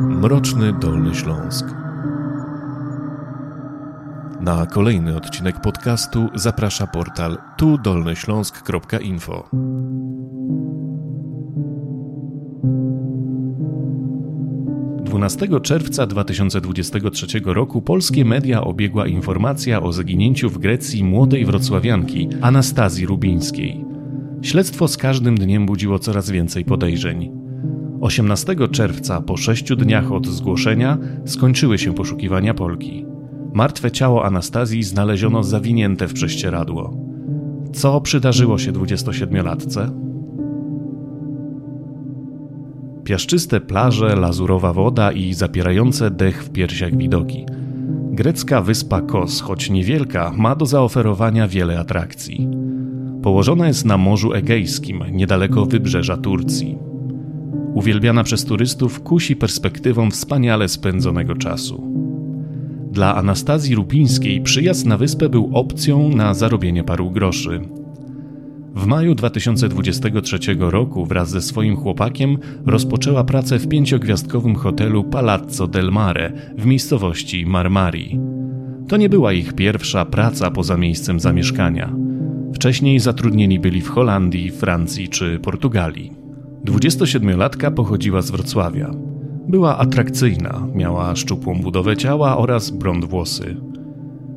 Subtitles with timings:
[0.00, 1.66] Mroczny Dolny Śląsk.
[4.40, 9.48] Na kolejny odcinek podcastu zaprasza portal tudolnyśląsk.info.
[15.04, 23.06] 12 czerwca 2023 roku polskie media obiegła informacja o zaginięciu w Grecji młodej wrocławianki Anastazji
[23.06, 23.84] Rubińskiej.
[24.42, 27.39] Śledztwo z każdym dniem budziło coraz więcej podejrzeń.
[28.00, 33.06] 18 czerwca, po sześciu dniach od zgłoszenia, skończyły się poszukiwania Polki.
[33.52, 36.96] Martwe ciało Anastazji znaleziono zawinięte w prześcieradło.
[37.72, 39.90] Co przydarzyło się 27-latce?
[43.04, 47.46] Piaszczyste plaże, lazurowa woda i zapierające dech w piersiach widoki.
[48.10, 52.48] Grecka wyspa Kos, choć niewielka, ma do zaoferowania wiele atrakcji.
[53.22, 56.89] Położona jest na Morzu Egejskim, niedaleko wybrzeża Turcji.
[57.74, 61.90] Uwielbiana przez turystów kusi perspektywą wspaniale spędzonego czasu.
[62.92, 67.60] Dla Anastazji Rubińskiej przyjazd na wyspę był opcją na zarobienie paru groszy.
[68.74, 75.90] W maju 2023 roku wraz ze swoim chłopakiem rozpoczęła pracę w pięciogwiazdkowym hotelu Palazzo del
[75.90, 78.20] Mare w miejscowości Marmari.
[78.88, 81.94] To nie była ich pierwsza praca poza miejscem zamieszkania.
[82.54, 86.19] Wcześniej zatrudnieni byli w Holandii, Francji czy Portugalii.
[86.64, 88.90] 27-latka pochodziła z Wrocławia.
[89.48, 93.56] Była atrakcyjna, miała szczupłą budowę ciała oraz blond włosy.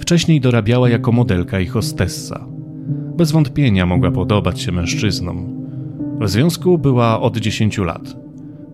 [0.00, 2.46] Wcześniej dorabiała jako modelka i hostessa.
[3.16, 5.58] Bez wątpienia mogła podobać się mężczyznom.
[6.20, 8.16] W związku była od 10 lat.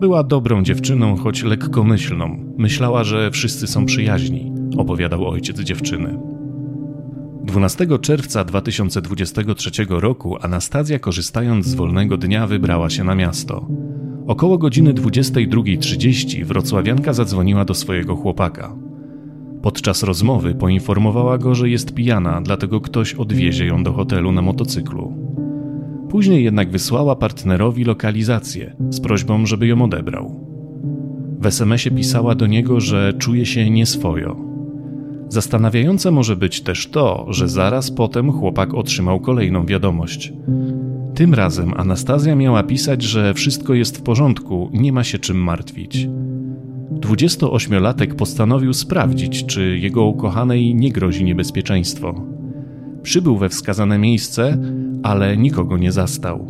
[0.00, 2.54] Była dobrą dziewczyną, choć lekkomyślną.
[2.58, 6.31] Myślała, że wszyscy są przyjaźni, opowiadał ojciec dziewczyny.
[7.44, 13.66] 12 czerwca 2023 roku Anastazja, korzystając z wolnego dnia, wybrała się na miasto.
[14.26, 18.76] Około godziny 22.30 wrocławianka zadzwoniła do swojego chłopaka.
[19.62, 25.16] Podczas rozmowy poinformowała go, że jest pijana, dlatego ktoś odwiezie ją do hotelu na motocyklu.
[26.08, 30.46] Później jednak wysłała partnerowi lokalizację z prośbą, żeby ją odebrał.
[31.40, 34.51] W SMS-ie pisała do niego, że czuje się nieswojo.
[35.32, 40.32] Zastanawiające może być też to, że zaraz potem chłopak otrzymał kolejną wiadomość.
[41.14, 46.08] Tym razem Anastazja miała pisać, że wszystko jest w porządku, nie ma się czym martwić.
[47.00, 52.26] 28-latek postanowił sprawdzić, czy jego ukochanej nie grozi niebezpieczeństwo.
[53.02, 54.58] Przybył we wskazane miejsce,
[55.02, 56.46] ale nikogo nie zastał.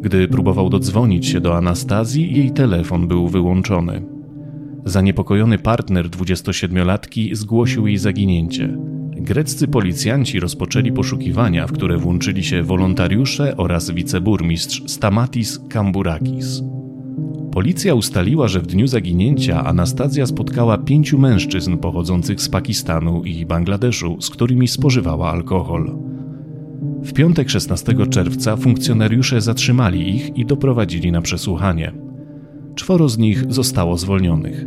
[0.00, 4.19] Gdy próbował dodzwonić się do Anastazji, jej telefon był wyłączony.
[4.84, 8.78] Zaniepokojony partner 27-latki zgłosił jej zaginięcie.
[9.10, 16.62] Greccy policjanci rozpoczęli poszukiwania, w które włączyli się wolontariusze oraz wiceburmistrz Stamatis Kamburakis.
[17.52, 24.20] Policja ustaliła, że w dniu zaginięcia Anastazja spotkała pięciu mężczyzn pochodzących z Pakistanu i Bangladeszu,
[24.20, 25.98] z którymi spożywała alkohol.
[27.02, 32.09] W piątek 16 czerwca funkcjonariusze zatrzymali ich i doprowadzili na przesłuchanie.
[32.80, 34.66] Czworo z nich zostało zwolnionych.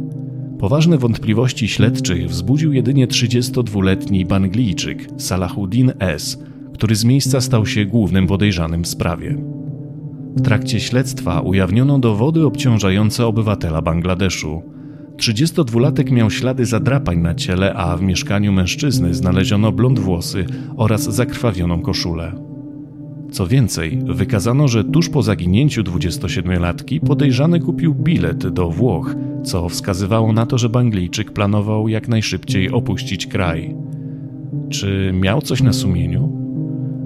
[0.59, 8.27] Poważne wątpliwości śledczych wzbudził jedynie 32-letni Banglijczyk Salahuddin S., który z miejsca stał się głównym
[8.27, 9.37] podejrzanym w sprawie.
[10.35, 14.61] W trakcie śledztwa ujawniono dowody obciążające obywatela Bangladeszu.
[15.17, 20.45] 32-latek miał ślady zadrapań na ciele, a w mieszkaniu mężczyzny znaleziono blond włosy
[20.77, 22.52] oraz zakrwawioną koszulę.
[23.33, 30.33] Co więcej, wykazano, że tuż po zaginięciu 27-latki podejrzany kupił bilet do Włoch, co wskazywało
[30.33, 33.75] na to, że Banglijczyk planował jak najszybciej opuścić kraj.
[34.69, 36.31] Czy miał coś na sumieniu?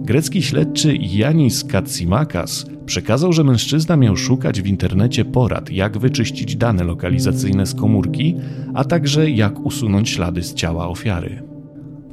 [0.03, 6.83] Grecki śledczy Janis Katsimakas przekazał, że mężczyzna miał szukać w internecie porad, jak wyczyścić dane
[6.83, 8.35] lokalizacyjne z komórki,
[8.73, 11.46] a także jak usunąć ślady z ciała ofiary.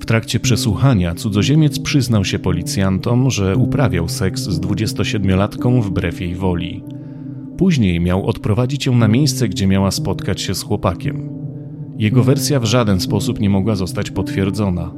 [0.04, 6.82] W trakcie przesłuchania cudzoziemiec przyznał się policjantom, że uprawiał seks z 27-latką wbrew jej woli.
[7.58, 11.28] Później miał odprowadzić ją na miejsce, gdzie miała spotkać się z chłopakiem.
[11.98, 14.92] Jego wersja w żaden sposób nie mogła zostać potwierdzona.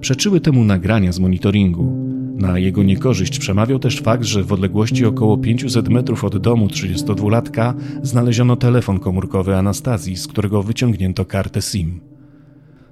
[0.00, 1.84] Przeczyły temu nagrania z monitoringu.
[2.36, 7.74] Na jego niekorzyść przemawiał też fakt, że w odległości około 500 metrów od domu 32-latka
[8.02, 12.15] znaleziono telefon komórkowy Anastazji, z którego wyciągnięto kartę SIM.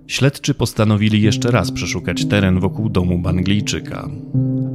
[0.06, 4.08] Śledczy postanowili jeszcze raz przeszukać teren wokół domu Banglijczyka.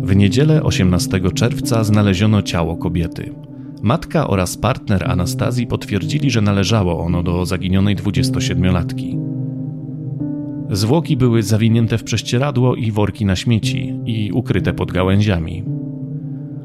[0.01, 3.33] W niedzielę 18 czerwca znaleziono ciało kobiety.
[3.81, 9.19] Matka oraz partner Anastazji potwierdzili, że należało ono do zaginionej 27-latki.
[10.71, 15.63] Zwłoki były zawinięte w prześcieradło i worki na śmieci i ukryte pod gałęziami.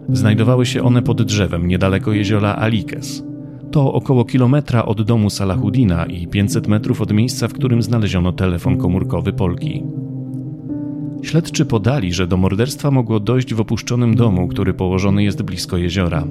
[0.08, 3.24] Znajdowały się one pod drzewem niedaleko jeziora Alikes.
[3.74, 8.76] To około kilometra od domu Salahudina i 500 metrów od miejsca, w którym znaleziono telefon
[8.76, 9.82] komórkowy Polki.
[11.22, 16.24] Śledczy podali, że do morderstwa mogło dojść w opuszczonym domu, który położony jest blisko jeziora.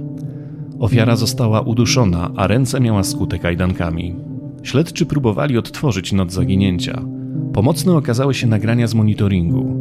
[0.79, 4.15] Ofiara została uduszona, a ręce miała skute kajdankami.
[4.63, 7.01] Śledczy próbowali odtworzyć noc zaginięcia.
[7.53, 9.75] Pomocne okazały się nagrania z monitoringu.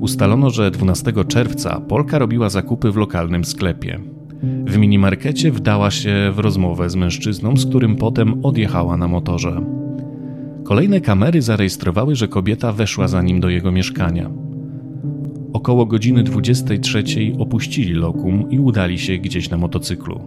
[0.00, 4.17] Ustalono, że 12 czerwca Polka robiła zakupy w lokalnym sklepie.
[4.42, 9.64] W minimarkecie wdała się w rozmowę z mężczyzną, z którym potem odjechała na motorze.
[10.64, 14.30] Kolejne kamery zarejestrowały, że kobieta weszła za nim do jego mieszkania.
[15.52, 17.04] Około godziny 23
[17.38, 20.20] opuścili lokum i udali się gdzieś na motocyklu.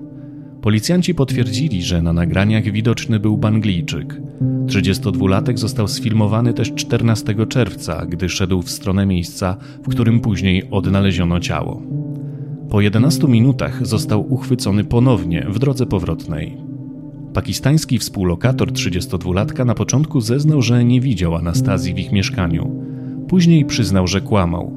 [0.62, 4.22] Policjanci potwierdzili, że na nagraniach widoczny był Banglijczyk.
[4.66, 11.40] 32-latek został sfilmowany też 14 czerwca, gdy szedł w stronę miejsca, w którym później odnaleziono
[11.40, 11.82] ciało.
[12.72, 16.58] Po 11 minutach został uchwycony ponownie w drodze powrotnej.
[17.34, 22.86] Pakistański współlokator 32-latka na początku zeznał, że nie widział Anastazji w ich mieszkaniu.
[23.28, 24.72] Później przyznał, że kłamał.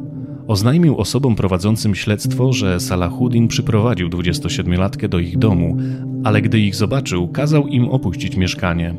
[0.47, 5.77] Oznajmił osobom prowadzącym śledztwo, że Salahuddin przyprowadził 27-latkę do ich domu,
[6.25, 8.95] ale gdy ich zobaczył, kazał im opuścić mieszkanie.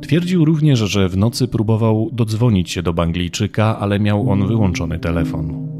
[0.00, 5.71] Twierdził również, że w nocy próbował dodzwonić się do Banglijczyka, ale miał on wyłączony telefon.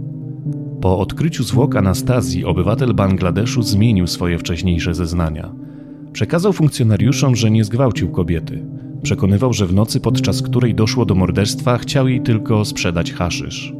[0.82, 5.52] Po odkryciu zwłok Anastazji, obywatel Bangladeszu zmienił swoje wcześniejsze zeznania.
[6.12, 8.64] Przekazał funkcjonariuszom, że nie zgwałcił kobiety.
[9.02, 13.72] Przekonywał, że w nocy, podczas której doszło do morderstwa, chciał jej tylko sprzedać haszysz.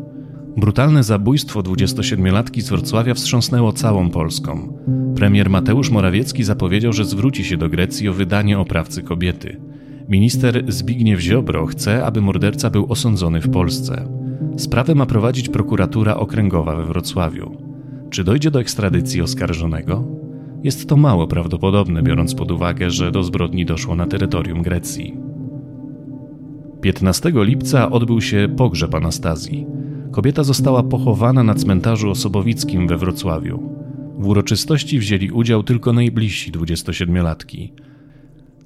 [0.57, 4.79] Brutalne zabójstwo 27-latki z Wrocławia wstrząsnęło całą Polską.
[5.17, 9.61] Premier Mateusz Morawiecki zapowiedział, że zwróci się do Grecji o wydanie oprawcy kobiety.
[10.09, 14.22] Minister Zbigniew Ziobro chce, aby morderca był osądzony w Polsce.
[14.57, 17.57] Sprawę ma prowadzić prokuratura okręgowa we Wrocławiu.
[18.11, 20.05] Czy dojdzie do ekstradycji oskarżonego?
[20.63, 25.17] Jest to mało prawdopodobne, biorąc pod uwagę, że do zbrodni doszło na terytorium Grecji.
[26.81, 29.67] 15 lipca odbył się pogrzeb Anastazji.
[30.11, 33.63] Kobieta została pochowana na cmentarzu osobowickim we Wrocławiu.
[34.19, 37.73] W uroczystości wzięli udział tylko najbliżsi 27-latki.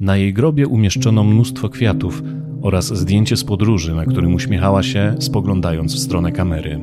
[0.00, 2.22] Na jej grobie umieszczono mnóstwo kwiatów
[2.66, 6.80] oraz zdjęcie z podróży, na którym uśmiechała się, spoglądając w stronę kamery.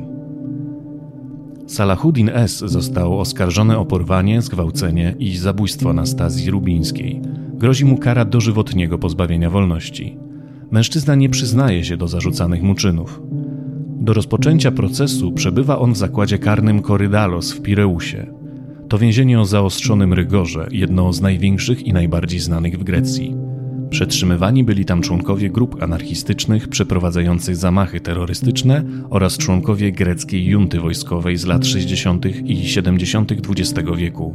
[1.66, 2.58] Salahuddin S.
[2.58, 7.20] został oskarżony o porwanie, zgwałcenie i zabójstwo Anastazji Rubińskiej.
[7.54, 10.18] Grozi mu kara dożywotniego pozbawienia wolności.
[10.70, 13.22] Mężczyzna nie przyznaje się do zarzucanych mu czynów.
[14.00, 18.26] Do rozpoczęcia procesu przebywa on w zakładzie karnym Korydalos w Pireusie.
[18.88, 23.43] To więzienie o zaostrzonym rygorze, jedno z największych i najbardziej znanych w Grecji.
[23.94, 31.46] Przetrzymywani byli tam członkowie grup anarchistycznych przeprowadzających zamachy terrorystyczne oraz członkowie greckiej junty wojskowej z
[31.46, 32.26] lat 60.
[32.44, 33.32] i 70.
[33.32, 34.34] XX wieku.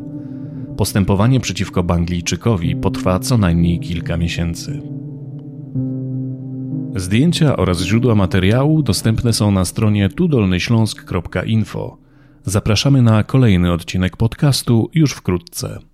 [0.77, 4.81] Postępowanie przeciwko Banglijczykowi potrwa co najmniej kilka miesięcy.
[6.95, 11.97] Zdjęcia oraz źródła materiału dostępne są na stronie tudolnyśląsk.info.
[12.43, 15.88] Zapraszamy na kolejny odcinek podcastu już wkrótce.